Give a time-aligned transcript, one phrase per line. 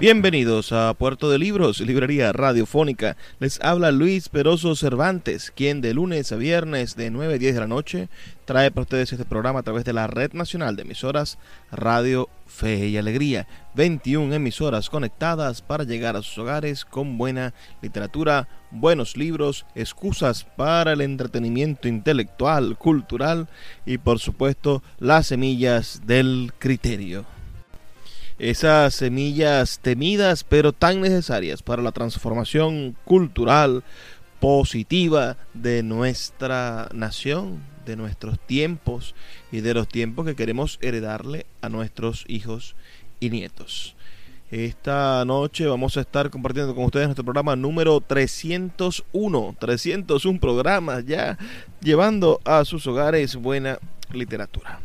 [0.00, 3.18] Bienvenidos a Puerto de Libros, librería radiofónica.
[3.38, 7.60] Les habla Luis Peroso Cervantes, quien de lunes a viernes de 9 a 10 de
[7.60, 8.08] la noche
[8.46, 11.36] trae para ustedes este programa a través de la Red Nacional de Emisoras
[11.70, 13.46] Radio Fe y Alegría.
[13.74, 20.94] 21 emisoras conectadas para llegar a sus hogares con buena literatura, buenos libros, excusas para
[20.94, 23.48] el entretenimiento intelectual, cultural
[23.84, 27.26] y por supuesto las semillas del criterio
[28.40, 33.84] esas semillas temidas pero tan necesarias para la transformación cultural
[34.40, 39.14] positiva de nuestra nación, de nuestros tiempos
[39.52, 42.76] y de los tiempos que queremos heredarle a nuestros hijos
[43.20, 43.94] y nietos.
[44.50, 49.56] Esta noche vamos a estar compartiendo con ustedes nuestro programa número 301.
[49.60, 51.38] 301 programas ya
[51.80, 53.78] llevando a sus hogares buena
[54.12, 54.80] literatura.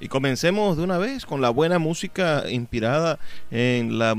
[0.00, 3.20] Y comencemos de una vez con la buena música inspirada
[3.52, 4.16] en la,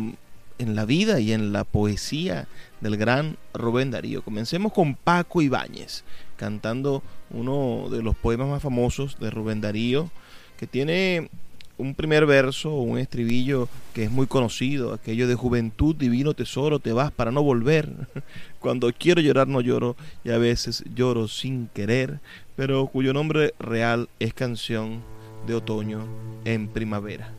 [0.59, 2.47] en la vida y en la poesía
[2.79, 4.21] del gran Rubén Darío.
[4.21, 6.05] Comencemos con Paco Ibáñez,
[6.37, 10.09] cantando uno de los poemas más famosos de Rubén Darío,
[10.57, 11.29] que tiene
[11.77, 16.93] un primer verso, un estribillo que es muy conocido, aquello de juventud, divino tesoro, te
[16.93, 18.07] vas para no volver.
[18.59, 22.19] Cuando quiero llorar no lloro y a veces lloro sin querer,
[22.55, 25.01] pero cuyo nombre real es canción
[25.47, 26.05] de otoño
[26.45, 27.33] en primavera.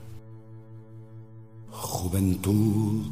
[1.70, 3.06] Juventud,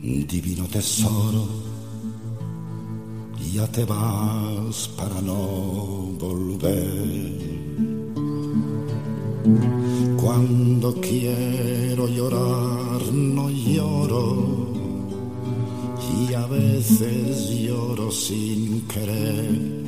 [0.00, 1.48] divino tesoro,
[3.52, 7.40] ya te vas para no volver
[10.16, 14.70] cuando quiero llorar no lloro
[16.28, 19.80] y a veces lloro sin querer.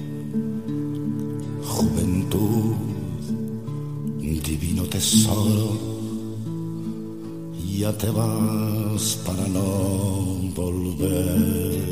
[1.64, 2.74] Juventud,
[4.18, 5.78] divino tesoro,
[7.76, 11.82] ya te vas para no volver.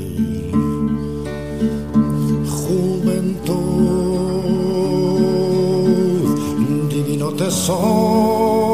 [1.60, 3.50] Juventud
[7.40, 8.69] tesoro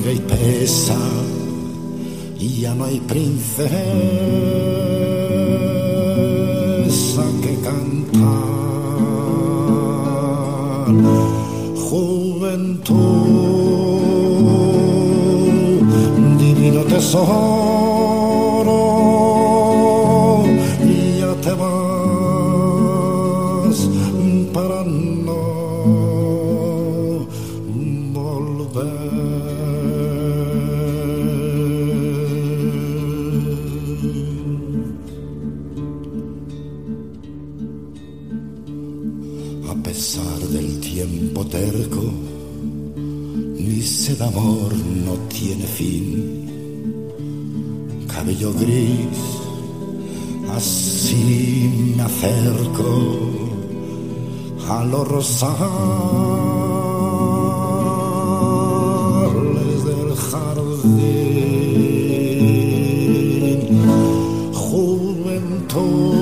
[0.00, 0.96] amarga y pesa,
[2.38, 3.70] y ya no hay princesa
[7.42, 8.50] que cantar.
[11.90, 13.00] juventud,
[16.38, 17.89] divino tesoro,
[48.48, 49.20] Gris,
[50.56, 53.18] así me acerco
[54.66, 55.60] a los rosales
[59.84, 61.20] del jardín.
[64.54, 66.14] Juventud,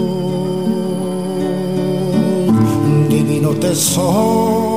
[3.08, 4.67] divino tesoro,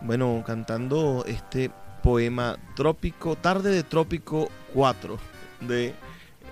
[0.00, 1.70] bueno, cantando este
[2.02, 5.18] poema Trópico, Tarde de Trópico 4
[5.60, 5.92] de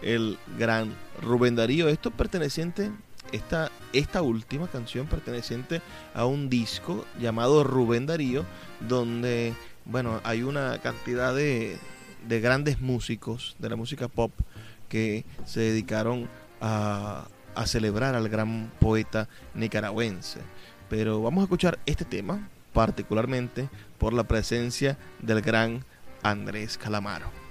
[0.03, 1.89] el gran Rubén Darío.
[1.89, 2.91] Esto perteneciente,
[3.33, 5.81] esta, esta última canción perteneciente
[6.13, 8.45] a un disco llamado Rubén Darío,
[8.81, 9.55] donde,
[9.87, 11.79] bueno, hay una cantidad de,
[12.29, 14.31] de grandes músicos de la música pop
[14.93, 16.29] que se dedicaron
[16.61, 17.25] a,
[17.55, 20.41] a, celebrar al gran poeta nicaragüense.
[20.91, 25.83] Pero vamos a escuchar este tema, particularmente por la presencia del gran
[26.23, 27.43] Andrés Calamaro.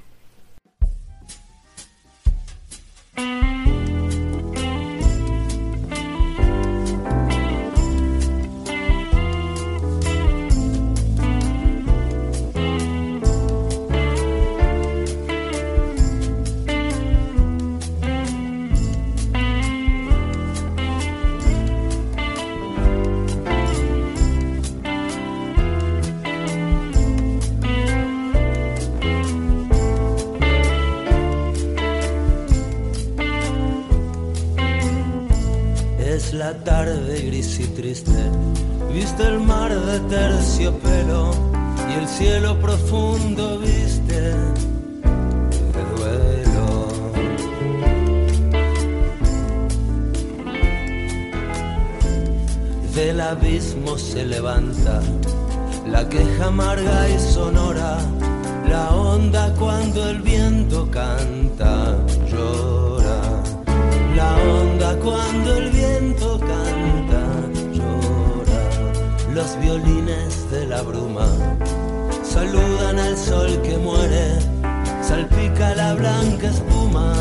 [54.12, 55.00] Se levanta
[55.88, 57.98] la queja amarga y sonora,
[58.70, 61.96] la onda cuando el viento canta
[62.30, 63.20] llora.
[64.16, 67.24] La onda cuando el viento canta
[67.72, 68.62] llora.
[69.34, 71.30] Los violines de la bruma
[72.22, 74.26] saludan al sol que muere,
[75.02, 77.14] salpica la blanca espuma,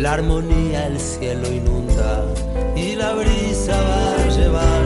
[0.00, 2.24] La armonía el cielo inunda
[2.74, 4.82] y la brisa va a llevar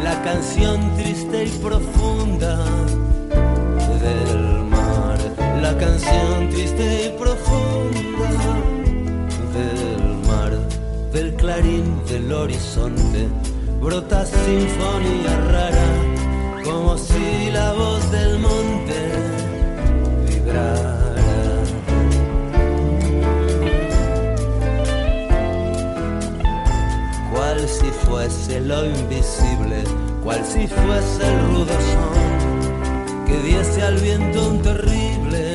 [0.00, 2.64] la canción triste y profunda
[4.00, 5.18] del mar.
[5.60, 8.30] La canción triste y profunda
[9.56, 10.52] del mar,
[11.12, 13.26] del clarín del horizonte,
[13.82, 18.73] brota sinfonía rara, como si la voz del monte
[28.24, 29.84] fuese lo invisible,
[30.22, 35.53] cual si fuese el rudo son que diese al viento un terrible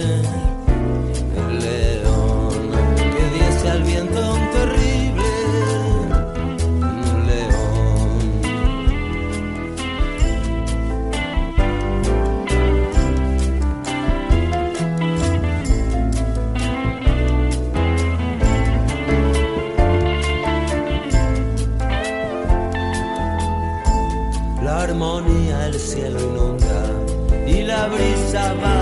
[28.56, 28.79] brisa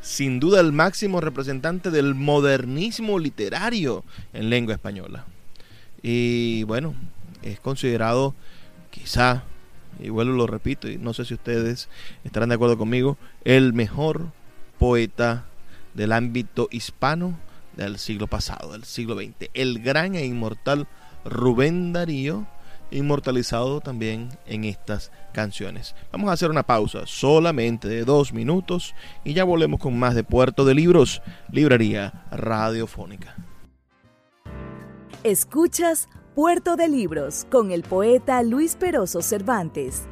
[0.00, 5.24] Sin duda el máximo representante del modernismo literario en lengua española.
[6.02, 6.94] Y bueno,
[7.42, 8.34] es considerado
[8.90, 9.44] quizá,
[9.98, 11.88] y vuelvo lo repito, y no sé si ustedes
[12.24, 14.26] estarán de acuerdo conmigo, el mejor
[14.78, 15.46] poeta
[15.94, 17.38] del ámbito hispano
[17.76, 19.50] del siglo pasado, del siglo XX.
[19.54, 20.86] El gran e inmortal
[21.24, 22.46] Rubén Darío,
[22.90, 25.94] inmortalizado también en estas canciones.
[26.12, 30.24] Vamos a hacer una pausa solamente de dos minutos y ya volvemos con más de
[30.24, 33.34] Puerto de Libros, Librería Radiofónica.
[35.22, 40.02] Escuchas Puerto de Libros con el poeta Luis Peroso Cervantes.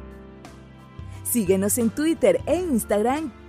[1.23, 3.31] Síguenos en Twitter e Instagram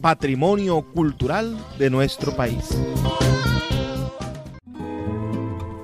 [0.00, 2.76] patrimonio cultural de nuestro país.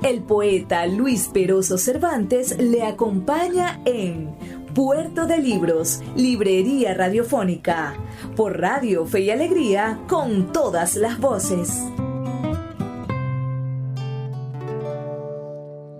[0.02, 4.34] El poeta Luis Peroso Cervantes le acompaña en
[4.74, 7.94] Puerto de Libros, Librería Radiofónica,
[8.34, 11.82] por Radio Fe y Alegría, con todas las voces.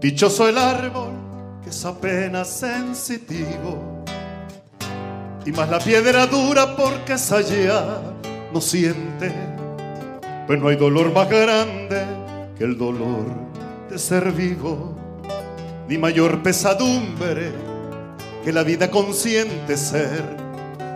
[0.01, 1.13] Dichoso el árbol
[1.63, 3.92] que es apenas sensitivo,
[5.45, 8.01] y más la piedra dura porque esa ya
[8.53, 9.33] no siente,
[10.47, 12.05] pues no hay dolor más grande
[12.57, 13.27] que el dolor
[13.91, 14.95] de ser vivo,
[15.89, 17.53] ni mayor pesadumbre
[18.45, 20.23] que la vida consciente ser,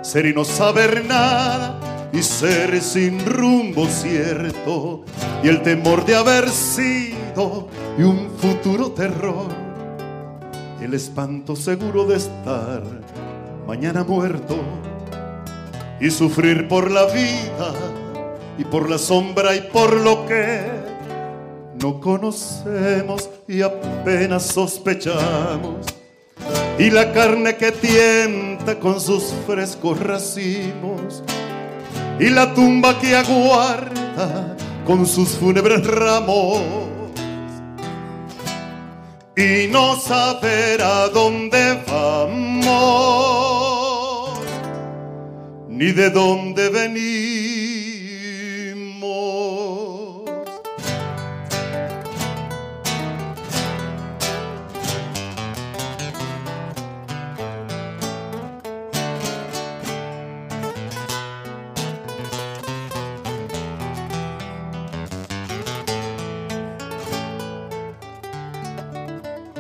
[0.03, 5.05] ser y no saber nada y ser sin rumbo cierto
[5.43, 9.49] y el temor de haber sido y un futuro terror
[10.81, 12.83] y el espanto seguro de estar
[13.67, 14.57] mañana muerto
[16.01, 17.73] y sufrir por la vida
[18.59, 20.61] y por la sombra y por lo que
[21.81, 25.87] no conocemos y apenas sospechamos.
[26.79, 31.23] Y la carne que tienta con sus frescos racimos
[32.19, 34.57] y la tumba que aguarda
[34.87, 36.61] con sus fúnebres ramos.
[39.37, 43.46] Y no saber a dónde vamos,
[45.77, 47.37] ni de dónde venimos.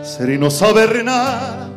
[0.03, 1.69] ser y no saber nada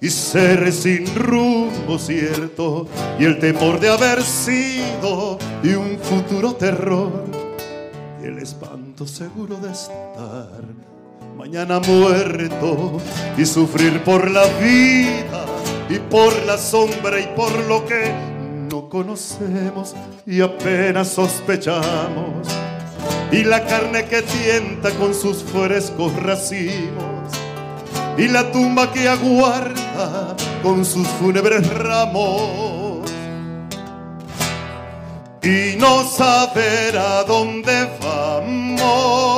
[0.00, 2.86] y ser sin rumbo cierto
[3.18, 7.24] y el temor de haber sido y un futuro terror.
[8.22, 10.62] Y el espanto seguro de estar
[11.36, 13.00] mañana muerto
[13.36, 15.44] y sufrir por la vida
[15.88, 18.12] y por la sombra y por lo que
[18.70, 19.94] no conocemos
[20.26, 22.46] y apenas sospechamos.
[23.32, 27.32] Y la carne que tienta con sus frescos racimos
[28.16, 32.67] y la tumba que aguarda con sus fúnebres ramos
[35.42, 39.28] y no saber a dónde vamos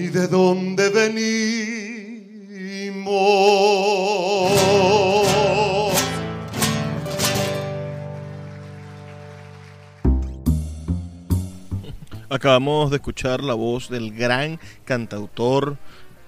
[0.00, 1.80] ni de dónde venimos.
[12.28, 15.76] Acabamos de escuchar la voz del gran cantautor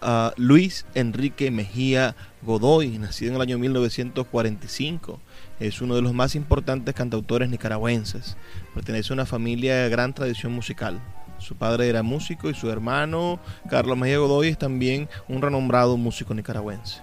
[0.03, 5.21] uh, Luis Enrique Mejía Godoy, nacido en el año 1945.
[5.61, 8.37] Es uno de los más importantes cantautores nicaragüenses.
[8.75, 11.01] Pertenece a una familia de gran tradición musical.
[11.39, 13.39] Su padre era músico y su hermano
[13.71, 17.01] Carlos Mejía Godoy es también un renombrado músico nicaragüense.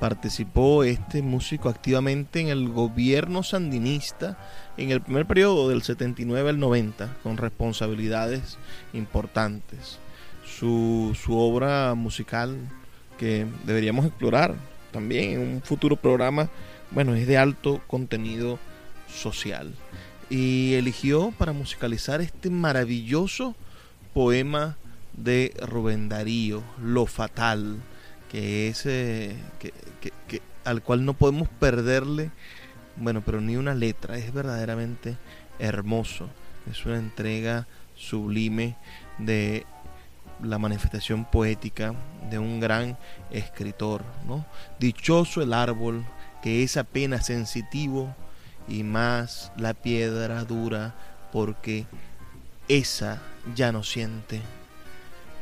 [0.00, 4.36] Participó este músico activamente en el gobierno sandinista
[4.76, 8.58] en el primer periodo del 79 al 90 con responsabilidades
[8.92, 10.00] importantes.
[10.44, 12.56] Su, su obra musical
[13.16, 14.56] que deberíamos explorar
[14.92, 16.50] también en un futuro programa,
[16.90, 18.58] bueno, es de alto contenido
[19.08, 19.74] social.
[20.30, 23.54] Y eligió para musicalizar este maravilloso
[24.14, 24.76] poema
[25.14, 27.76] de Rubén Darío, Lo Fatal,
[28.30, 29.72] que es eh, que,
[30.28, 32.30] que, al cual no podemos perderle
[32.96, 35.16] bueno, pero ni una letra, es verdaderamente
[35.58, 36.28] hermoso.
[36.70, 38.76] Es una entrega sublime
[39.18, 39.66] de
[40.42, 41.94] la manifestación poética
[42.30, 42.98] de un gran
[43.30, 44.44] escritor, ¿no?
[44.78, 46.04] Dichoso el árbol
[46.42, 48.14] que es apenas sensitivo
[48.68, 50.94] y más la piedra dura
[51.32, 51.86] porque
[52.68, 53.20] esa
[53.54, 54.40] ya no siente.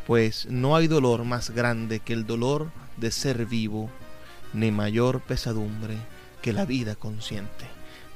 [0.06, 3.90] Pues no hay dolor más grande que el dolor de ser vivo,
[4.52, 5.96] ni mayor pesadumbre
[6.42, 7.66] que la vida consciente.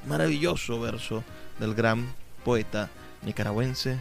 [0.07, 1.23] Maravilloso verso
[1.59, 2.89] del gran poeta
[3.23, 3.97] nicaragüense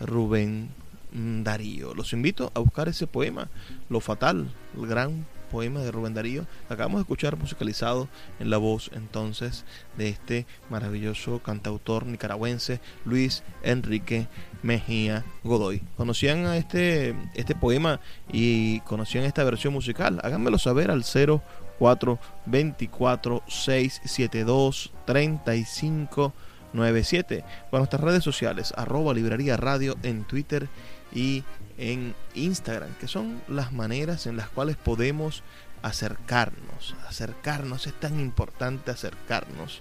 [0.00, 0.70] Rubén
[1.16, 1.94] Darío.
[1.94, 3.48] Los invito a buscar ese poema,
[3.88, 6.46] Lo Fatal, el gran poema de Rubén Darío.
[6.68, 9.64] Acabamos de escuchar musicalizado en la voz entonces
[9.96, 14.28] de este maravilloso cantautor nicaragüense Luis Enrique
[14.62, 15.82] Mejía Godoy.
[15.96, 18.00] ¿Conocían a este, este poema
[18.30, 20.20] y conocían esta versión musical?
[20.22, 21.42] Háganmelo saber al 0
[21.78, 26.32] 4 24 672 35
[26.72, 29.14] 97 con nuestras redes sociales arroba
[29.56, 30.68] radio en Twitter
[31.16, 31.42] y
[31.78, 35.42] en Instagram que son las maneras en las cuales podemos
[35.82, 36.94] acercarnos.
[37.08, 39.80] Acercarnos es tan importante acercarnos.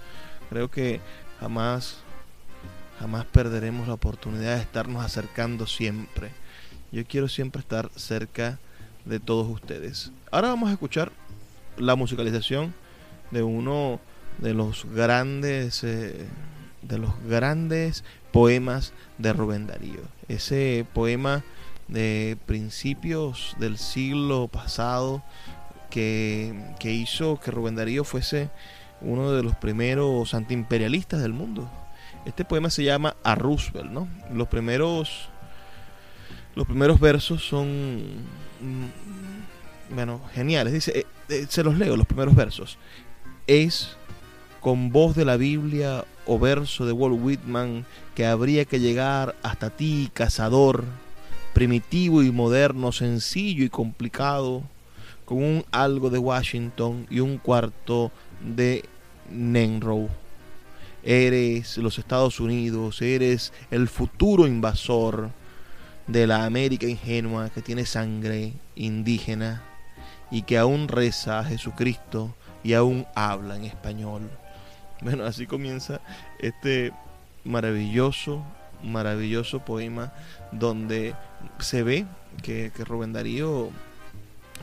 [0.49, 1.01] Creo que
[1.39, 1.97] jamás
[2.99, 6.31] jamás perderemos la oportunidad de estarnos acercando siempre.
[6.93, 8.57] Yo quiero siempre estar cerca
[9.03, 10.11] de todos ustedes.
[10.31, 11.11] Ahora vamos a escuchar
[11.77, 12.73] la musicalización
[13.31, 13.99] de uno
[14.37, 16.25] de los grandes eh,
[16.87, 20.01] de los grandes poemas de Rubén Darío.
[20.27, 21.43] Ese poema
[21.87, 25.23] de principios del siglo pasado
[25.89, 28.49] que, que hizo que Rubén Darío fuese
[29.01, 31.69] uno de los primeros antiimperialistas del mundo.
[32.25, 34.07] Este poema se llama A Roosevelt, ¿no?
[34.33, 35.29] Los primeros
[36.55, 37.67] los primeros versos son
[38.61, 40.73] mm, bueno, geniales.
[40.73, 42.77] Dice, eh, eh, se los leo los primeros versos.
[43.45, 43.97] Es
[44.61, 47.85] con voz de la Biblia o verso de Walt Whitman
[48.15, 50.83] que habría que llegar hasta ti, cazador,
[51.53, 54.63] primitivo y moderno, sencillo y complicado,
[55.25, 58.11] con un algo de Washington y un cuarto
[58.41, 58.83] de
[59.31, 60.09] Nenrow.
[61.03, 65.29] Eres los Estados Unidos, eres el futuro invasor
[66.07, 69.63] de la América ingenua que tiene sangre indígena
[70.31, 74.29] y que aún reza a Jesucristo y aún habla en español.
[75.01, 75.99] Bueno, así comienza
[76.39, 76.93] este
[77.43, 78.43] maravilloso,
[78.83, 80.13] maravilloso poema
[80.51, 81.15] donde
[81.59, 82.05] se ve
[82.41, 83.71] que, que Rubén Darío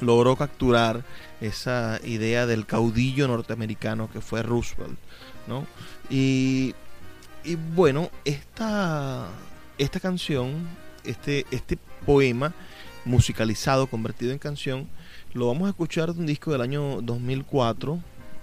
[0.00, 1.04] logró capturar
[1.40, 4.98] esa idea del caudillo norteamericano que fue Roosevelt,
[5.46, 5.66] ¿no?
[6.10, 6.74] Y,
[7.44, 9.28] y bueno, esta,
[9.78, 10.68] esta canción,
[11.04, 12.52] este, este poema
[13.04, 14.88] musicalizado, convertido en canción,
[15.34, 17.98] lo vamos a escuchar de un disco del año 2004,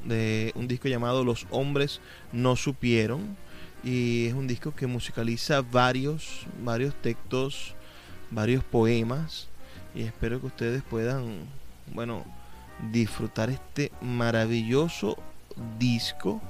[0.05, 3.37] de un disco llamado Los hombres no supieron,
[3.83, 7.75] y es un disco que musicaliza varios, varios textos,
[8.31, 9.47] varios poemas,
[9.95, 11.39] y espero que ustedes puedan,
[11.93, 12.23] bueno,
[12.91, 15.17] disfrutar este maravilloso
[15.77, 16.41] disco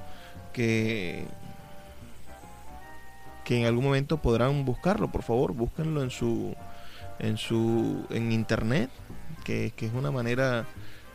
[0.52, 1.24] que
[3.50, 6.54] que en algún momento podrán buscarlo, por favor, búsquenlo en su
[7.18, 8.90] en su en internet,
[9.42, 10.66] que, es una manera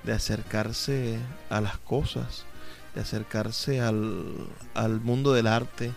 [0.06, 1.18] de acercarse
[1.50, 2.46] a las cosas,
[2.94, 5.92] de acercarse al, al mundo del arte.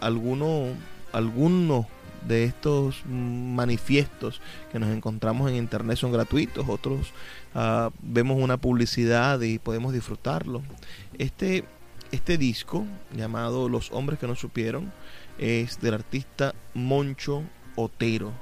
[0.00, 0.74] algunos
[1.12, 1.86] algunos
[2.26, 4.40] de estos manifiestos
[4.70, 7.12] que nos encontramos en internet son gratuitos, otros
[7.54, 10.62] ah, vemos una publicidad y podemos disfrutarlo.
[11.18, 11.64] Este,
[12.12, 14.92] este disco, llamado Los hombres que no supieron,
[15.38, 17.42] es del artista Moncho
[17.76, 18.32] Otero.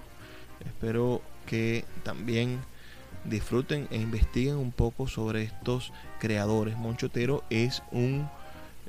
[0.65, 2.59] Espero que también
[3.29, 6.77] disfruten e investiguen un poco sobre estos creadores.
[6.77, 8.29] Moncho Otero es un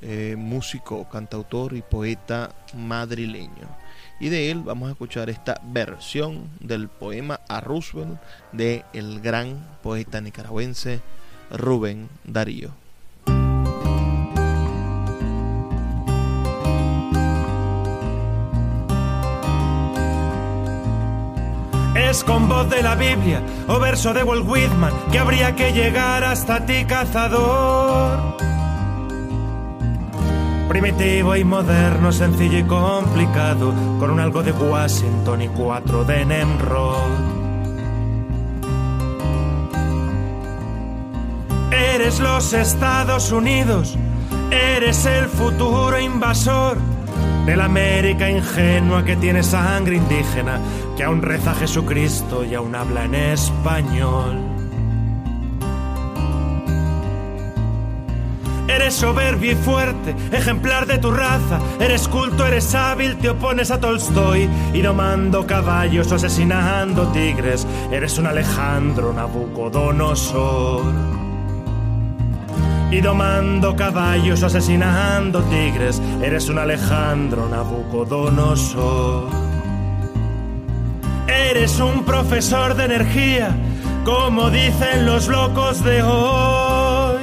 [0.02, 3.68] eh, músico, cantautor y poeta madrileño.
[4.18, 8.20] Y de él vamos a escuchar esta versión del poema a Roosevelt
[8.52, 11.00] de el gran poeta nicaragüense
[11.50, 12.70] Rubén Darío.
[22.10, 26.24] Es con voz de la Biblia o verso de Walt Whitman que habría que llegar
[26.24, 28.36] hasta ti, cazador.
[30.68, 37.12] Primitivo y moderno, sencillo y complicado, con un algo de Washington y cuatro de Nemrod.
[41.70, 43.96] Eres los Estados Unidos,
[44.50, 46.76] eres el futuro invasor
[47.46, 50.60] de la América ingenua que tiene sangre indígena,
[51.00, 54.36] que aún reza Jesucristo y aún habla en español.
[58.68, 61.58] Eres soberbio y fuerte, ejemplar de tu raza.
[61.80, 64.46] Eres culto, eres hábil, te opones a Tolstoy.
[64.74, 67.66] Y domando caballos o asesinando tigres.
[67.90, 70.84] Eres un Alejandro Nabucodonosor.
[72.90, 75.98] Y domando caballos o asesinando tigres.
[76.22, 79.49] Eres un Alejandro Nabucodonosor.
[81.50, 83.50] Eres un profesor de energía,
[84.04, 87.18] como dicen los locos de hoy.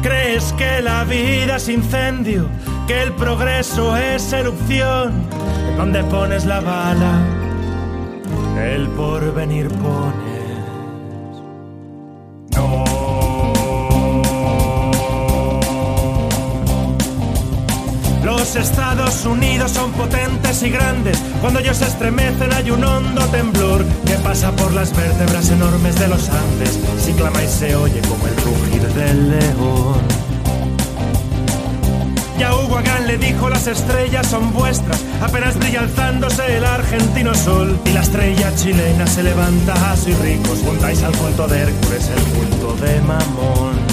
[0.00, 2.46] ¿Crees que la vida es incendio?
[2.86, 5.12] ¿Que el progreso es erupción?
[5.76, 7.18] Donde pones la bala,
[8.60, 10.31] el porvenir pones.
[18.54, 21.18] Los Estados Unidos son potentes y grandes.
[21.40, 26.06] Cuando ellos se estremecen hay un hondo temblor que pasa por las vértebras enormes de
[26.06, 26.78] los Andes.
[27.02, 30.02] Si clama se oye como el rugir del león.
[32.38, 37.80] Ya Hugo Agán le dijo las estrellas son vuestras, apenas brilla alzándose el argentino sol
[37.86, 42.76] y la estrella chilena se levanta, soy ricos, juntáis al culto de Hércules el culto
[42.84, 43.91] de Mamón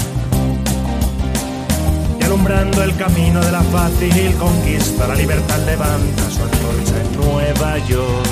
[2.30, 5.08] alumbrando el camino de la fácil conquista.
[5.08, 8.28] La libertad levanta su antorcha en Nueva York.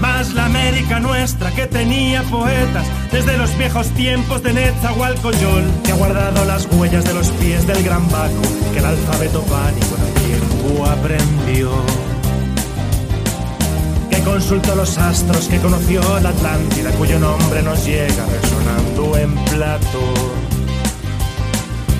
[0.00, 5.96] Más la América nuestra que tenía poetas desde los viejos tiempos de Netzahualcoyol, que ha
[5.96, 10.38] guardado las huellas de los pies del gran Baco, que el alfabeto pánico en el
[10.38, 11.70] tiempo aprendió.
[14.08, 20.33] Que consultó los astros, que conoció la Atlántida, cuyo nombre nos llega resonando en Platón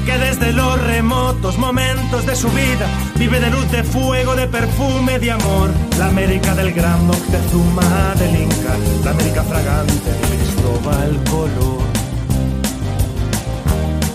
[0.05, 2.87] que desde los remotos momentos de su vida
[3.17, 5.71] vive de luz, de fuego, de perfume, de amor.
[5.99, 11.85] La América del gran Moctezuma del Inca, la América fragante de Cristóbal Colón.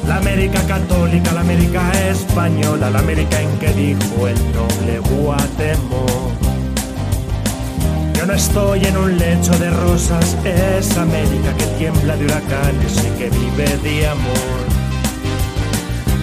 [0.07, 6.49] La América católica, la América española, la América en que dijo el noble Guatemala.
[8.13, 13.17] Yo no estoy en un lecho de rosas, es América que tiembla de huracanes y
[13.17, 14.48] que vive de amor.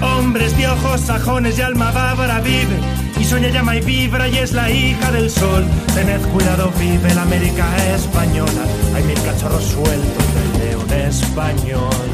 [0.06, 2.78] Hombres de ojos sajones y alma bávara vive
[3.18, 5.64] y sueña, llama y vibra y es la hija del sol.
[5.94, 8.62] Tened cuidado, vive la América española.
[8.94, 12.06] Hay mil cachorros sueltos del león español.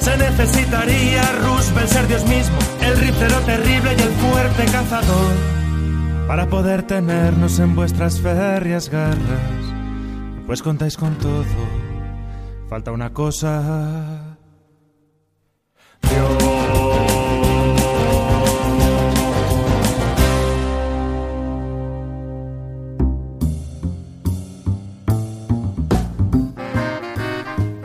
[0.00, 5.32] Se necesitaría Roosevelt ser Dios mismo, el rifero terrible y el fuerte cazador.
[6.26, 9.64] para poder tenernos en vuestras ferias garras.
[10.46, 11.44] Pues contáis con todo,
[12.68, 14.21] falta una cosa.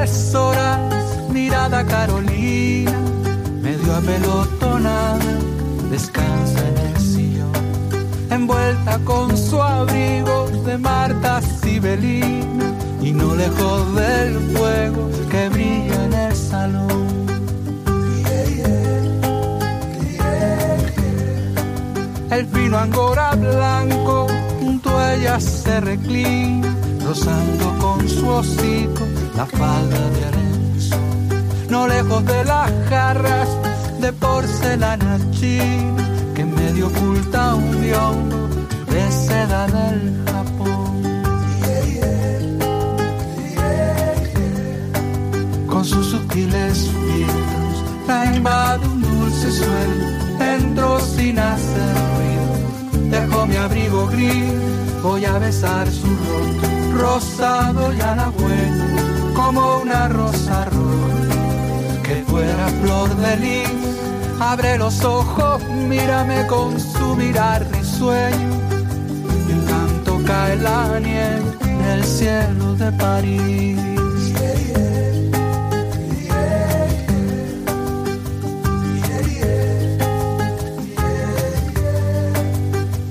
[0.00, 2.92] Invernales horas, mirada Carolina,
[3.60, 5.18] medio apelotonada,
[5.90, 7.52] descansa en el sillón,
[8.30, 16.14] envuelta con su abrigo de Marta Sibelina, y no lejos del fuego que brilla en
[16.14, 16.90] el salón.
[22.30, 24.28] El fino angora blanco
[24.60, 29.09] junto a ella se reclina, rozando con su hocico
[29.40, 30.96] la falda de arenzo.
[31.70, 33.48] No lejos de las jarras
[34.02, 38.38] de porcelana china que medio oculta un biondo
[38.92, 40.92] de seda del Japón.
[45.70, 47.76] Con sus sutiles filtros
[48.08, 50.06] la invade un dulce suelo
[50.54, 52.54] entro sin hacer ruido.
[53.14, 54.52] Dejo mi abrigo gris,
[55.02, 56.68] voy a besar su rostro,
[57.00, 58.69] rosado y halagüeño,
[59.52, 63.70] como una rosa roja, que fuera flor de lis.
[64.38, 68.50] Abre los ojos, mírame con su mirar risueño,
[69.48, 71.42] y en tanto cae la nieve
[71.84, 73.78] del cielo de París.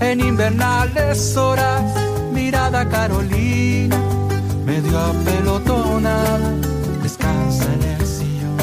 [0.02, 1.84] en invernales horas,
[2.34, 3.98] mirada Carolina,
[4.70, 6.52] medio apelotonada,
[7.02, 8.60] descansa en el sillón,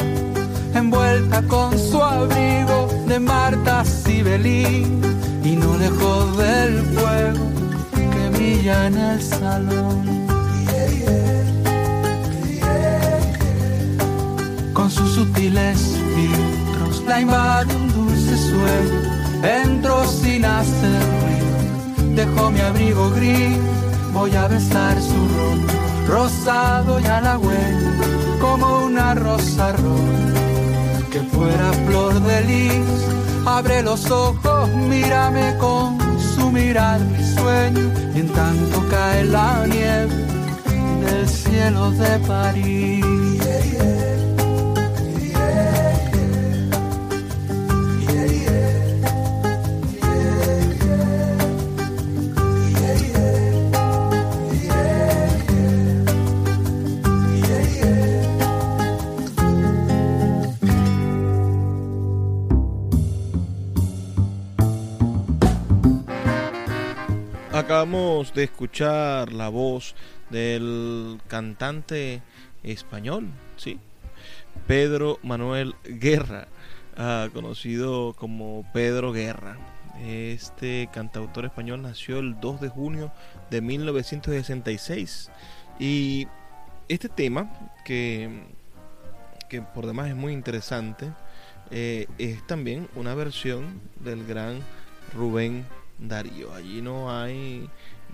[0.73, 5.01] envuelta con su abrigo de Marta Sibelín,
[5.43, 7.45] y no lejos del fuego
[7.93, 9.97] que brilla en el salón.
[14.73, 15.79] Con sus sutiles
[16.15, 18.99] filtros la invade un dulce sueño
[19.43, 23.57] entro sin hacer ruido, dejo mi abrigo gris,
[24.13, 27.91] voy a besar su rostro, rosado y halagüeño,
[28.39, 33.05] como una rosa roja, que fuera flor de lis,
[33.45, 40.15] abre los ojos, mírame con su mirar mi sueño, y en tanto cae la nieve
[41.01, 44.16] del cielo de París.
[67.87, 69.95] De escuchar la voz
[70.29, 72.21] del cantante
[72.61, 73.79] español, sí,
[74.67, 76.49] Pedro Manuel Guerra,
[76.97, 79.57] ah, conocido como Pedro Guerra.
[80.05, 83.13] Este cantautor español nació el 2 de junio
[83.49, 85.31] de 1966
[85.79, 86.27] y
[86.89, 87.49] este tema
[87.85, 88.43] que,
[89.47, 91.09] que por demás es muy interesante
[91.71, 94.59] eh, es también una versión del gran
[95.15, 95.65] Rubén
[95.99, 96.53] Darío.
[96.53, 97.69] Allí no hay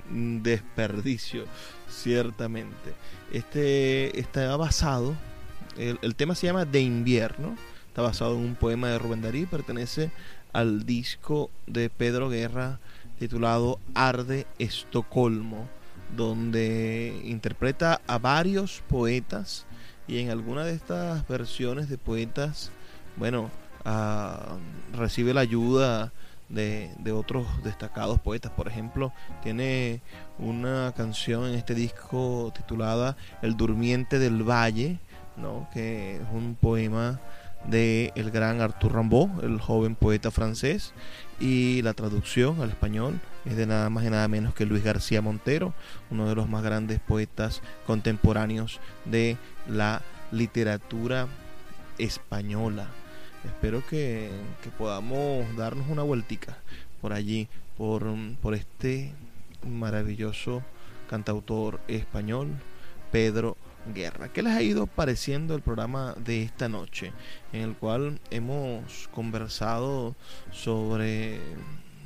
[0.10, 1.46] desperdicio,
[1.90, 2.94] ciertamente.
[3.32, 5.16] Este está basado,
[5.78, 7.56] el, tema se llama De invierno,
[7.88, 10.12] está basado en un poema de Rubén Darío y pertenece
[10.52, 12.80] al disco de Pedro Guerra
[13.18, 15.68] titulado Arde Estocolmo,
[16.16, 19.66] donde interpreta a varios poetas
[20.08, 22.72] y en alguna de estas versiones de poetas,
[23.16, 23.50] bueno,
[23.86, 24.58] ah,
[24.94, 26.12] recibe la ayuda
[26.50, 28.52] de, otros destacados poetas.
[28.52, 30.02] Por ejemplo, tiene
[30.40, 35.00] una canción en este disco titulada El Durmiente del Valle,
[35.38, 35.68] ¿no?
[35.74, 37.20] que es un poema
[37.66, 40.94] de el gran Arthur Rimbaud, el joven poeta francés,
[41.40, 45.22] y la traducción al español es de nada más y nada menos que Luis García
[45.22, 45.74] Montero,
[46.12, 50.02] uno de los más grandes poetas contemporáneos de la
[50.32, 51.28] literatura
[51.98, 52.88] española.
[53.46, 54.30] Espero que,
[54.78, 56.58] podamos darnos una vueltica
[57.02, 58.06] por allí, por,
[58.42, 59.12] por este
[59.68, 60.64] maravilloso
[61.10, 62.50] cantautor español,
[63.12, 63.58] Pedro
[63.94, 64.30] Guerra.
[64.30, 67.12] ¿Qué les ha ido pareciendo el programa de esta noche?
[67.52, 70.16] En el cual hemos conversado
[70.52, 71.40] sobre,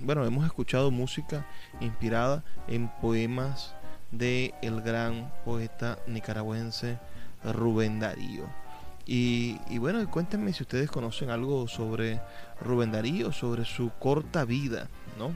[0.01, 1.45] bueno, hemos escuchado música
[1.79, 3.75] inspirada en poemas
[4.11, 6.97] de el gran poeta nicaragüense
[7.43, 8.66] Rubén Darío.
[9.09, 12.19] Y, bueno, cuéntenme si ustedes conocen algo sobre
[12.59, 15.31] Rubén Darío, sobre su corta vida, ¿no?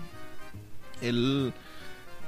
[1.01, 1.53] Él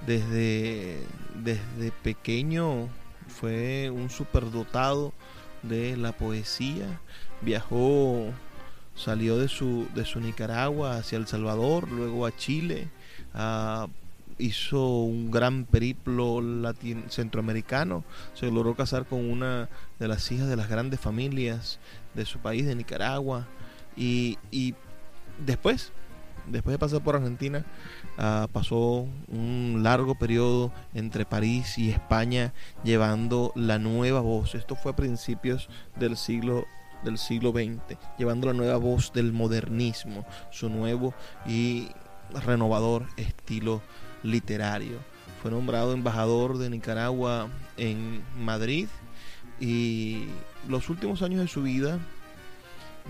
[0.07, 1.03] desde,
[1.43, 2.87] desde pequeño
[3.27, 5.11] fue un superdotado
[5.63, 7.01] de la poesía,
[7.41, 8.31] viajó,
[8.95, 12.87] salió de su, de su Nicaragua hacia El Salvador, luego a Chile,
[13.33, 13.87] a
[14.37, 16.41] hizo un gran periplo
[17.09, 19.69] centroamericano, se logró casar con una
[19.99, 21.79] de las hijas de las grandes familias
[22.13, 23.47] de su país, de Nicaragua,
[23.95, 24.37] y,
[25.45, 25.91] después,
[26.47, 27.65] después de pasar por Argentina,
[28.17, 34.55] ah, pasó un largo periodo entre París y España llevando la nueva voz.
[34.55, 36.65] Esto fue a principios del siglo
[37.03, 41.13] del siglo XX, llevando la nueva voz del modernismo, su nuevo
[41.45, 41.89] y
[42.45, 43.81] renovador estilo
[44.23, 44.97] literario.
[45.41, 48.87] Fue nombrado embajador de Nicaragua en Madrid
[49.59, 50.25] y
[50.67, 51.99] los últimos años de su vida,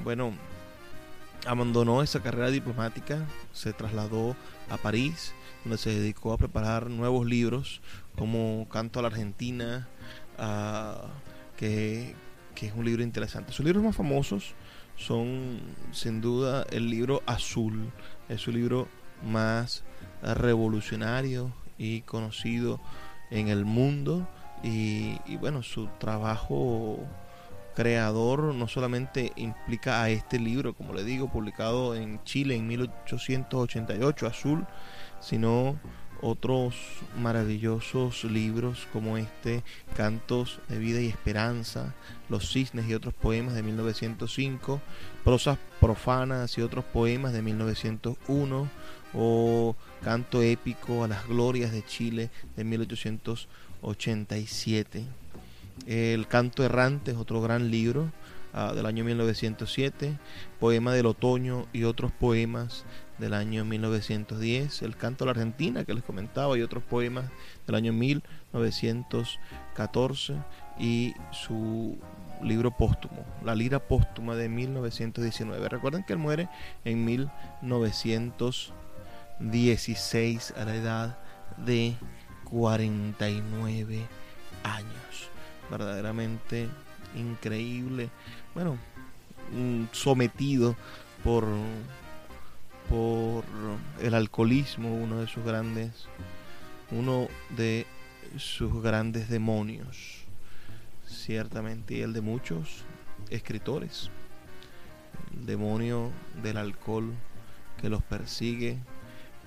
[0.03, 0.33] bueno,
[1.45, 4.35] abandonó esa carrera diplomática, se trasladó
[4.69, 7.81] a París, donde se dedicó a preparar nuevos libros
[8.17, 9.87] como Canto a la Argentina,
[11.57, 12.15] que,
[12.55, 13.53] que es un libro interesante.
[13.53, 14.53] Sus libros más famosos
[14.95, 15.59] son
[15.91, 17.91] sin duda el libro Azul,
[18.29, 18.87] es su libro
[19.23, 19.83] más
[20.23, 22.79] revolucionario y conocido
[23.31, 24.27] en el mundo.
[24.63, 26.99] Y, bueno su trabajo
[27.75, 34.27] creador no solamente implica a este libro como le digo publicado en Chile en 1888
[34.27, 34.65] azul
[35.19, 35.75] sino
[36.23, 36.75] otros
[37.17, 39.63] maravillosos libros como este
[39.95, 41.93] Cantos de Vida y Esperanza,
[42.29, 44.81] Los Cisnes y otros poemas de 1905,
[45.25, 48.69] Prosas Profanas y otros poemas de 1901,
[49.13, 55.05] o Canto Épico a las Glorias de Chile de 1887.
[55.87, 58.11] El Canto Errante es otro gran libro
[58.53, 60.19] ah, del año 1907,
[60.59, 62.83] Poema del Otoño y otros poemas
[63.17, 67.31] del año 1910, El Canto a la Argentina que les comentaba y otros poemas
[67.65, 70.35] del año 1914
[70.79, 71.97] y su
[72.41, 75.69] libro póstumo, La Lira Póstuma de 1919.
[75.69, 76.49] Recuerden que él muere
[76.83, 78.82] en 1919
[79.51, 81.17] 16 a la edad
[81.57, 81.95] de
[82.45, 84.01] 49
[84.63, 85.29] años.
[85.69, 86.69] Verdaderamente
[87.15, 88.09] increíble.
[88.53, 88.77] Bueno,
[89.91, 90.75] sometido
[91.23, 91.45] por,
[92.89, 93.43] por
[94.01, 96.07] el alcoholismo, uno de sus grandes,
[96.91, 97.85] uno de
[98.37, 100.23] sus grandes demonios.
[101.05, 102.85] Ciertamente, y el de muchos
[103.29, 104.09] escritores.
[105.33, 107.13] El demonio del alcohol
[107.81, 108.79] que los persigue,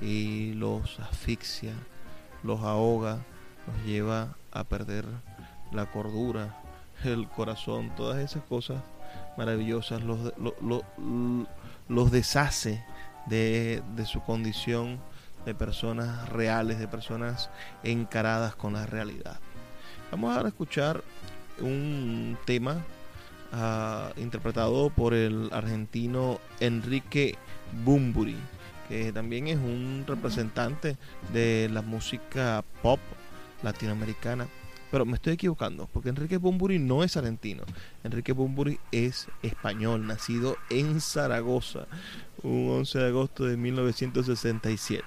[0.00, 1.72] y los asfixia,
[2.42, 3.24] los ahoga,
[3.66, 5.04] los lleva a perder
[5.72, 6.56] la cordura,
[7.04, 8.82] el corazón, todas esas cosas
[9.36, 10.32] maravillosas, los,
[11.88, 12.84] los, deshace
[13.26, 15.00] de, de, su condición
[15.44, 17.50] de personas reales, de personas
[17.82, 19.38] encaradas con la realidad.
[20.10, 21.02] Vamos a escuchar
[21.60, 22.84] un tema
[23.52, 27.36] ah, interpretado por el argentino Enrique
[27.84, 28.36] Bumburi,
[28.88, 30.96] que también es un representante
[31.32, 33.00] de la música pop
[33.62, 34.46] latinoamericana.
[34.90, 37.64] Pero me estoy equivocando, porque Enrique Bumburi no es argentino.
[38.04, 41.86] Enrique Bumburi es español, nacido en Zaragoza,
[42.42, 45.04] un 11 de agosto de 1967.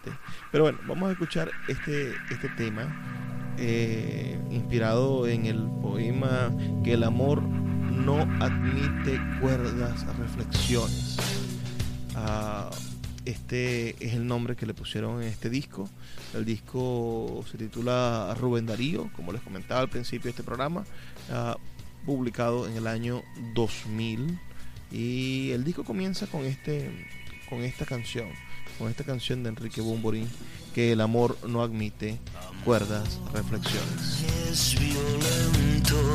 [0.52, 6.50] Pero bueno, vamos a escuchar este, este tema, eh, inspirado en el poema
[6.84, 11.18] Que el amor no admite cuerdas, reflexiones.
[12.16, 12.70] Ah,
[13.26, 15.90] este es el nombre que le pusieron en este disco.
[16.34, 20.86] El disco se titula Rubén Darío, como les comentaba al principio de este programa,
[22.06, 24.40] publicado en el año 2000.
[24.92, 27.08] Y el disco comienza con, este,
[27.50, 28.30] con esta canción,
[28.78, 30.28] con esta canción de Enrique Bumborín,
[30.74, 32.20] que el amor no admite
[32.66, 34.24] cuerdas, reflexiones.
[34.50, 36.14] Es violento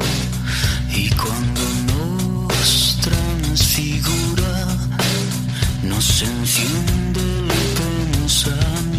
[0.93, 5.04] y cuando nos transfigura
[5.85, 8.94] nos enciende el pensamiento,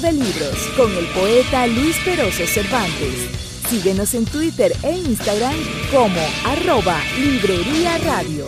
[0.00, 3.30] De Libros con el poeta Luis Peroso Cervantes.
[3.68, 5.56] Síguenos en Twitter e Instagram
[5.90, 8.46] como arroba Librería Radio.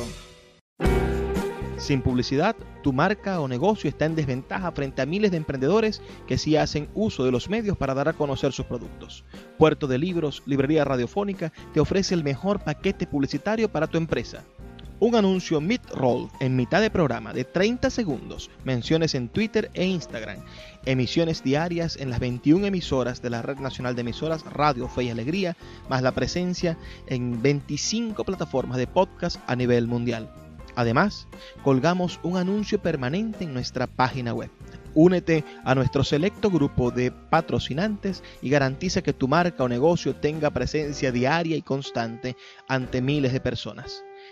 [1.77, 6.39] Sin publicidad, tu marca o negocio está en desventaja frente a miles de emprendedores que
[6.39, 9.25] sí hacen uso de los medios para dar a conocer sus productos.
[9.59, 14.45] Puerto de Libros, Librería Radiofónica, te ofrece el mejor paquete publicitario para tu empresa.
[15.01, 20.45] Un anuncio mid-roll en mitad de programa de 30 segundos, menciones en Twitter e Instagram,
[20.85, 25.11] emisiones diarias en las 21 emisoras de la Red Nacional de Emisoras Radio Fe y
[25.11, 25.57] Alegría,
[25.89, 30.31] más la presencia en 25 plataformas de podcast a nivel mundial.
[30.77, 31.27] Además,
[31.63, 34.51] colgamos un anuncio permanente en nuestra página web.
[34.95, 40.51] Únete a nuestro selecto grupo de patrocinantes y garantiza que tu marca o negocio tenga
[40.51, 42.37] presencia diaria y constante
[42.69, 44.05] ante miles de personas.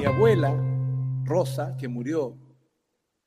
[0.00, 0.56] Mi abuela,
[1.26, 2.34] Rosa, que murió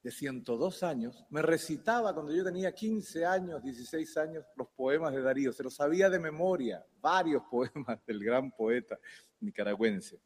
[0.01, 5.21] de 102 años, me recitaba cuando yo tenía 15 años, 16 años, los poemas de
[5.21, 5.53] Darío.
[5.53, 8.97] Se los sabía de memoria, varios poemas del gran poeta
[9.39, 10.19] nicaragüense.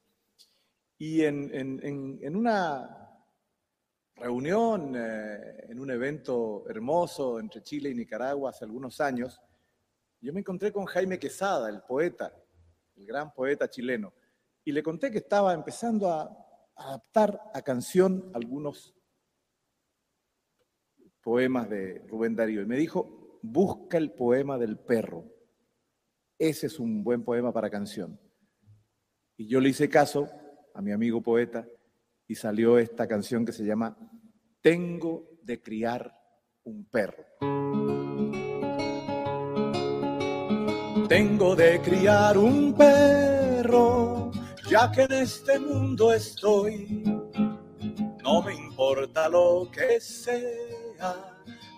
[0.98, 3.10] Y en, en- en- en una
[4.16, 9.42] reunión, eh, en un evento hermoso entre Chile y Nicaragua hace algunos años,
[10.22, 12.34] yo me encontré con Jaime Quesada, el poeta,
[12.96, 14.14] el gran poeta chileno,
[14.68, 16.30] y le conté que estaba empezando a
[16.76, 18.94] adaptar a canción algunos
[21.22, 22.62] poemas de Rubén Darío.
[22.62, 25.24] Y me dijo, busca el poema del perro.
[26.38, 28.20] Ese es un buen poema para canción.
[29.38, 30.30] Y yo le hice caso
[30.74, 31.66] a mi amigo poeta
[32.28, 33.98] y salió esta canción que se llama
[34.60, 36.14] Tengo de criar
[36.66, 37.24] un perro.
[41.08, 44.17] Tengo de criar un perro,
[44.68, 47.04] ya que en este mundo estoy.
[48.24, 51.16] No me importa lo que sea,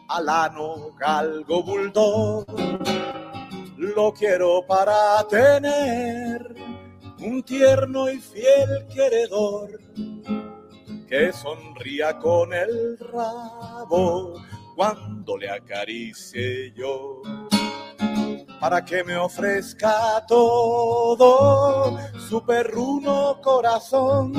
[0.07, 2.45] alano, galgo, bulldog.
[3.77, 6.55] Lo quiero para tener
[7.21, 9.79] un tierno y fiel queredor
[11.07, 14.41] que sonría con el rabo
[14.75, 17.21] cuando le acaricie yo
[18.59, 21.97] para que me ofrezca todo
[22.27, 24.33] su perruno corazón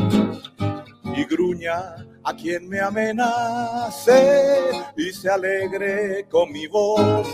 [1.16, 7.26] y gruña a quien me amenace y se alegre con mi voz.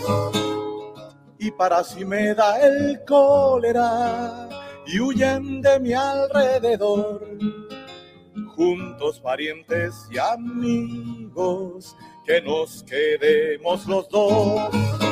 [1.39, 4.47] Y para si me da el cólera
[4.85, 7.27] y huyen de mi alrededor
[8.55, 15.06] juntos parientes y amigos que nos quedemos los dos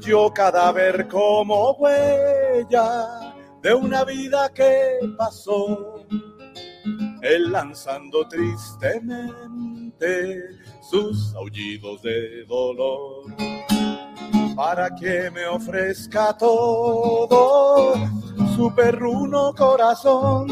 [0.00, 6.04] yo cadáver como huella de una vida que pasó,
[7.22, 9.32] él lanzando tristemente
[10.82, 13.34] sus aullidos de dolor,
[14.54, 17.94] para que me ofrezca todo
[18.54, 20.46] su perruno corazón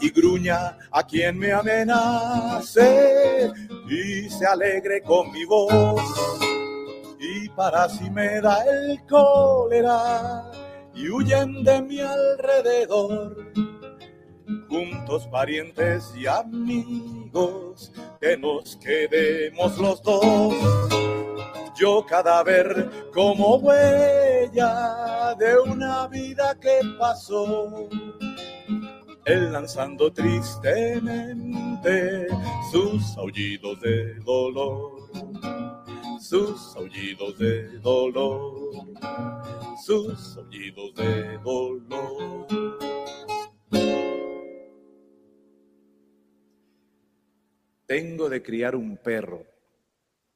[0.00, 3.50] y gruña a quien me amenace
[3.88, 6.47] y se alegre con mi voz
[7.58, 10.48] para si me da el cólera
[10.94, 13.52] y huyen de mi alrededor.
[14.68, 20.54] Juntos parientes y amigos, que nos quedemos los dos.
[21.76, 27.88] Yo cadáver como huella de una vida que pasó.
[29.24, 32.28] Él lanzando tristemente
[32.70, 34.98] sus aullidos de dolor
[36.28, 38.84] sus aullidos de dolor,
[39.82, 42.46] sus aullidos de dolor.
[47.86, 49.42] Tengo de criar un perro.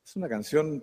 [0.03, 0.83] Es una canción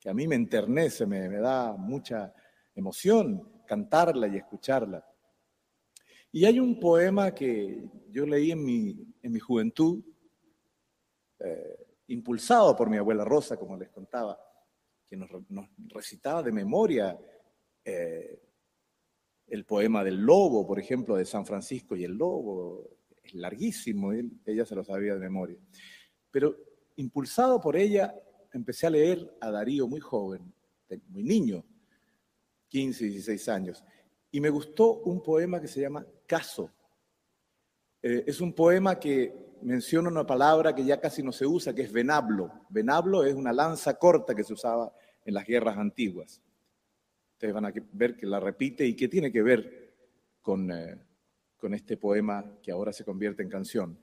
[0.00, 2.32] que a mí me enternece, me, da mucha
[2.74, 5.04] emoción cantarla y escucharla.
[6.32, 10.02] Y hay un poema que yo leí en mi, en mi juventud,
[11.38, 14.38] eh, impulsado por mi abuela Rosa, como les contaba,
[15.06, 15.30] que nos,
[15.88, 17.18] recitaba de memoria
[17.84, 18.42] eh,
[19.46, 22.98] el poema del lobo, por ejemplo, de San Francisco y el lobo.
[23.22, 25.58] Es larguísimo, ella se lo sabía de memoria.
[26.30, 26.56] Pero
[26.96, 28.14] impulsado por ella,
[28.52, 30.52] empecé a leer a Darío muy joven,
[31.08, 31.64] muy niño,
[32.68, 33.84] 15, 16 años,
[34.30, 36.70] y me gustó un poema que se llama Caso.
[38.02, 41.82] Eh, es un poema que menciona una palabra que ya casi no se usa, que
[41.82, 42.52] es venablo.
[42.68, 44.92] Venablo es una lanza corta que se usaba
[45.24, 46.40] en las guerras antiguas.
[47.32, 49.94] Ustedes van a ver que la repite y que tiene que ver
[50.40, 50.98] con, eh,
[51.56, 53.98] con este poema que ahora se convierte en canción.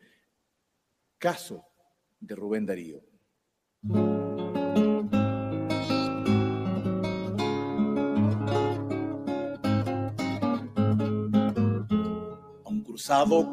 [1.18, 1.66] Caso
[2.20, 3.04] de Rubén Darío.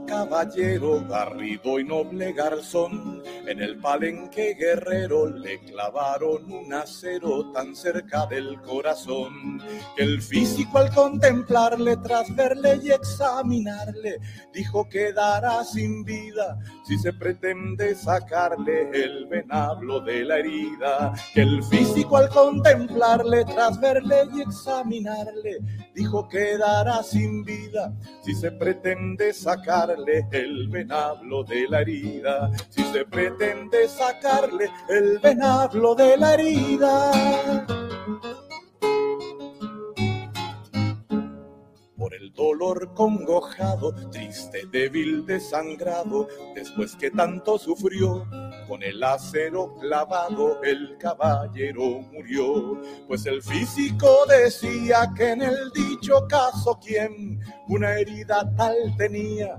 [0.06, 8.24] Caballero, garrido y noble garzón, en el palenque guerrero le clavaron un acero tan cerca
[8.26, 9.60] del corazón,
[9.94, 14.20] que el físico al contemplarle, tras verle y examinarle,
[14.54, 21.62] dijo quedará sin vida si se pretende sacarle el venablo de la herida, que el
[21.62, 25.58] físico al contemplarle, tras verle y examinarle,
[25.94, 33.04] dijo quedará sin vida si se pretende sacarle el venablo de la herida, si se
[33.04, 37.81] pretende sacarle el venablo de la herida.
[42.94, 48.26] Congojado, triste, débil, desangrado, después que tanto sufrió,
[48.68, 52.80] con el acero clavado el caballero murió.
[53.06, 59.58] Pues el físico decía que en el dicho caso quien una herida tal tenía,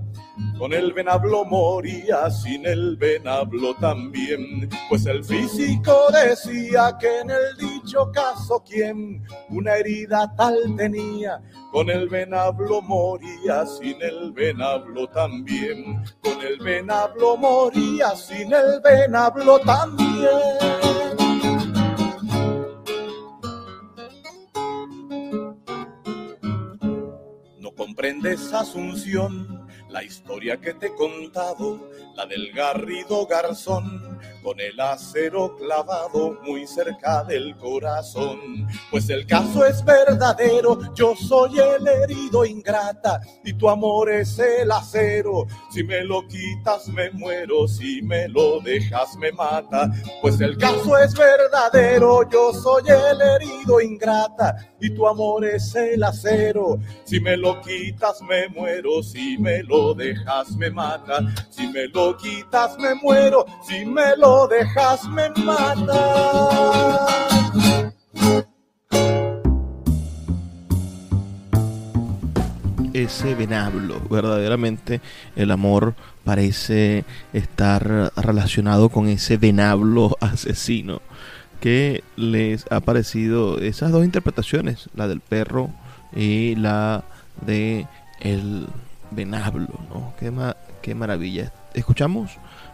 [0.57, 4.69] con el venablo moría, sin el venablo también.
[4.89, 11.89] Pues el físico decía que en el dicho caso quien una herida tal tenía, con
[11.89, 16.03] el venablo moría, sin el venablo también.
[16.23, 20.29] Con el venablo moría, sin el venablo también.
[27.59, 34.79] No comprendes, Asunción, la historia que te he contado, la del garrido garzón, con el
[34.79, 38.67] acero clavado muy cerca del corazón.
[38.91, 44.71] Pues el caso es verdadero, yo soy el herido ingrata, y tu amor es el
[44.71, 45.45] acero.
[45.71, 49.91] Si me lo quitas me muero, si me lo dejas me mata.
[50.21, 56.03] Pues el caso es verdadero, yo soy el herido ingrata, y tu amor es el
[56.03, 56.79] acero.
[57.05, 61.19] Si me lo quitas me muero, si me lo dejas me mata.
[61.49, 67.03] Si me lo quitas me muero, si me lo dejas me mata.
[72.93, 73.99] ese venablo.
[74.09, 75.01] Verdaderamente
[75.35, 81.01] el amor parece estar relacionado con ese venablo asesino
[81.59, 85.69] que les ha parecido esas dos interpretaciones, la del perro
[86.13, 87.03] y la
[87.45, 87.87] de
[88.19, 88.67] el
[89.11, 90.13] venablo, ¿no?
[90.19, 91.53] Qué, ma- qué maravilla.
[91.73, 92.31] Escuchamos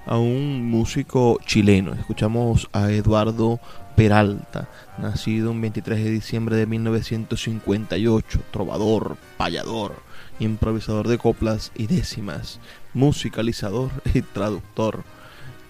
[0.09, 3.59] a un músico chileno, escuchamos a Eduardo
[3.95, 10.01] Peralta, nacido un 23 de diciembre de 1958, trovador, payador,
[10.39, 12.59] improvisador de coplas y décimas,
[12.95, 15.03] musicalizador y traductor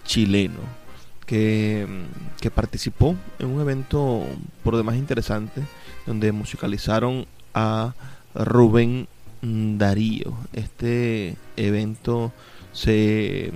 [0.05, 0.61] chileno,
[1.25, 1.85] que,
[2.39, 4.23] que participó en un evento
[4.63, 5.63] por demás interesante,
[6.05, 7.93] donde musicalizaron a
[8.33, 9.09] Rubén
[9.41, 10.33] Darío.
[10.53, 12.31] Este evento
[12.71, 13.51] se,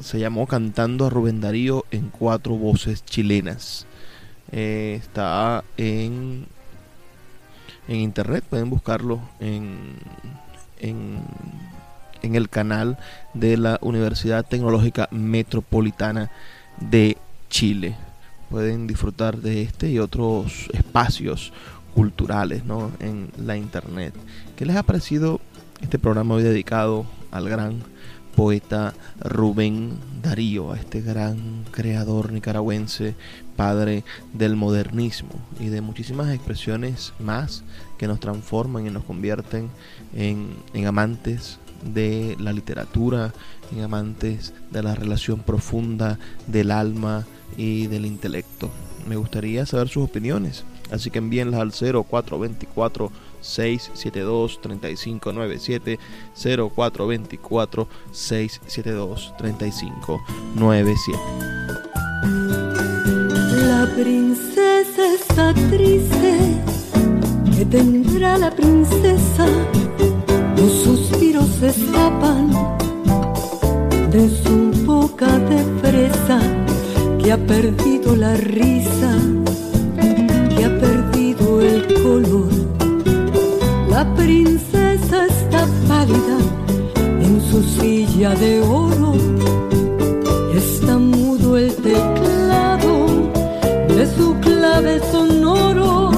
[0.00, 3.86] se llamó Cantando a Rubén Darío en cuatro voces chilenas.
[4.52, 6.46] Eh, está en,
[7.88, 9.96] en internet, pueden buscarlo en,
[10.80, 11.18] en,
[12.22, 12.98] en el canal
[13.34, 16.30] de la Universidad Tecnológica Metropolitana
[16.80, 17.18] de
[17.50, 17.96] Chile.
[18.50, 21.52] Pueden disfrutar de este y otros espacios
[21.94, 22.92] culturales ¿no?
[23.00, 24.14] en la internet.
[24.56, 25.40] ¿Qué les ha parecido
[25.82, 27.82] este programa hoy dedicado al gran
[28.38, 33.16] poeta Rubén Darío, a este gran creador nicaragüense,
[33.56, 37.64] padre del modernismo y de muchísimas expresiones más
[37.98, 39.70] que nos transforman y nos convierten
[40.14, 43.34] en, en amantes de la literatura,
[43.72, 46.16] en amantes de la relación profunda
[46.46, 47.26] del alma
[47.56, 48.70] y del intelecto.
[49.06, 55.98] Me gustaría saber sus opiniones, así que envíenlas al 0424 672 3597
[56.34, 61.18] 0424 672 3597
[63.66, 66.60] La princesa está triste,
[67.56, 69.46] que tendrá la princesa?
[70.56, 72.50] Los suspiros escapan
[74.10, 76.40] de su boca de fresa,
[77.28, 79.12] que ha perdido la risa,
[80.56, 82.48] que ha perdido el color.
[83.90, 86.38] La princesa está pálida
[87.20, 89.12] en su silla de oro,
[90.54, 92.92] está mudo el teclado
[93.88, 96.10] de su clave sonoro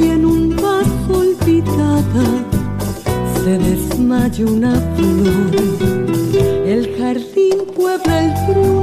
[0.00, 2.26] y en un vaso olvidada
[3.42, 5.50] se desmaya una flor.
[6.64, 8.75] El jardín puebla el triunfo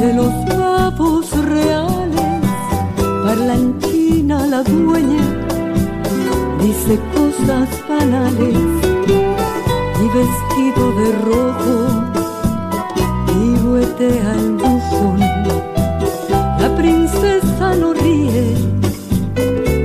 [0.00, 2.20] de los pavos reales.
[3.24, 5.24] Parlanchina la dueña
[6.62, 8.56] dice cosas banales
[10.02, 11.76] y vestido de rojo
[13.26, 15.20] piruetea el bufón.
[16.60, 18.54] La princesa no ríe,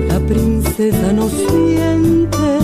[0.07, 2.59] la princesa no siente,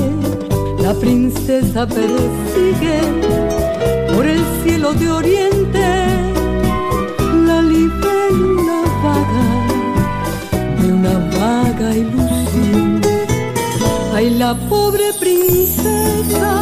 [0.84, 3.00] la princesa persigue
[4.14, 5.69] por el cielo de oriente
[14.40, 16.54] la pobre princesa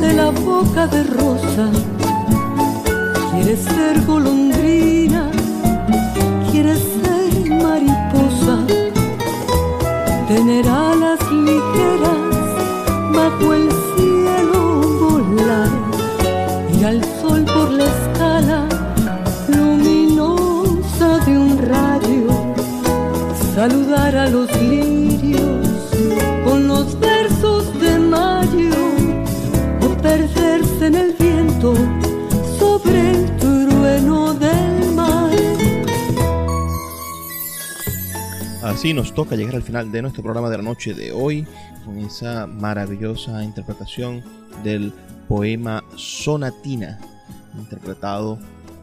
[0.00, 1.70] de la boca de rosa.
[3.30, 4.43] Quiere ser golondrina,
[39.14, 41.46] toca llegar al final de nuestro programa de la noche de hoy
[41.84, 44.24] con esa maravillosa interpretación
[44.64, 44.92] del
[45.28, 46.98] poema Sonatina,
[47.56, 48.38] interpretado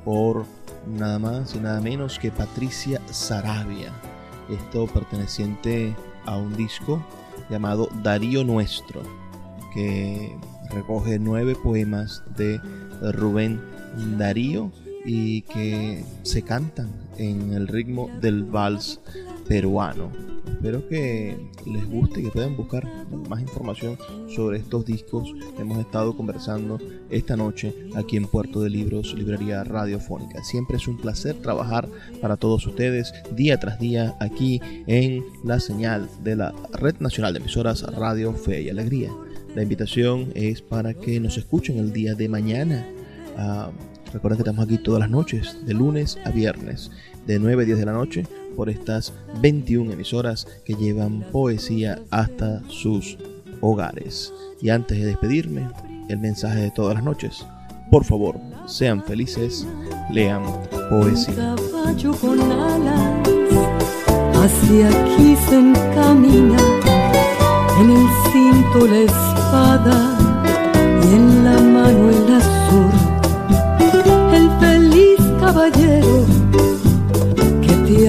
[0.05, 0.45] por
[0.87, 3.91] nada más y nada menos que Patricia Sarabia.
[4.49, 5.93] Esto perteneciente
[6.25, 7.05] a un disco
[7.49, 9.01] llamado Darío Nuestro,
[9.73, 10.33] que
[10.69, 12.59] recoge nueve poemas de
[13.11, 13.61] Rubén
[14.17, 14.71] Darío
[15.03, 19.01] y que se cantan en el ritmo del vals
[19.51, 20.09] peruano.
[20.47, 21.35] Espero que
[21.65, 22.87] les guste y que puedan buscar
[23.27, 23.97] más información
[24.33, 26.79] sobre estos discos que hemos estado conversando
[27.09, 30.41] esta noche aquí en Puerto de Libros, Librería Radiofónica.
[30.45, 31.89] Siempre es un placer trabajar
[32.21, 37.39] para todos ustedes día tras día aquí en la señal de la Red Nacional de
[37.39, 39.11] Emisoras Radio Fe y Alegría.
[39.53, 42.87] La invitación es para que nos escuchen el día de mañana.
[43.37, 43.69] Ah,
[44.13, 46.89] recuerden que estamos aquí todas las noches, de lunes a viernes,
[47.27, 48.25] de 9 a 10 de la noche,
[48.61, 53.17] por estas 21 emisoras que llevan poesía hasta sus
[53.59, 54.31] hogares.
[54.61, 55.67] Y antes de despedirme,
[56.09, 57.43] el mensaje de todas las noches.
[57.89, 59.65] Por favor, sean felices,
[60.11, 60.43] lean
[60.91, 61.55] poesía.
[61.55, 63.27] Un con alas
[64.35, 66.59] hacia aquí se encamina,
[67.79, 70.17] en el cinto la espada
[71.01, 72.93] y en la mano el azur.
[74.35, 76.40] El feliz caballero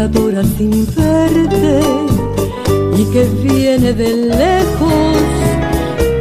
[0.03, 1.80] adora sin verte
[2.98, 5.16] y que viene de lejos,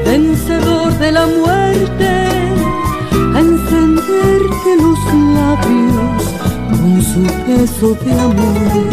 [0.05, 2.09] vencedor de la muerte
[3.35, 4.99] a encenderte los
[5.37, 6.23] labios
[6.69, 8.89] con su beso de amor.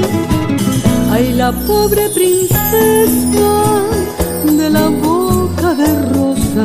[1.11, 3.51] Ay, la pobre princesa
[4.45, 6.64] de la boca de rosa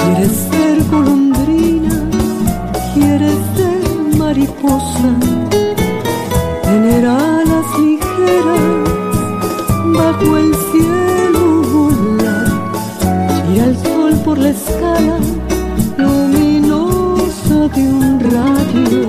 [0.00, 1.96] quiere ser golondrina,
[2.94, 5.43] quiere ser mariposa,
[6.94, 8.60] tener alas ligeras
[9.86, 12.52] bajo el cielo volar,
[13.52, 15.18] ir al sol por la escala
[15.98, 19.08] luminosa de un rayo,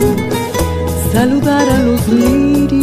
[1.13, 2.74] saludar a los niños